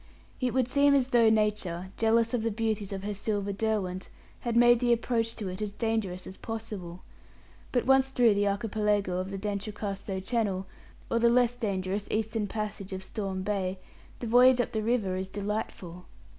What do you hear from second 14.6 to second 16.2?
the river is delightful.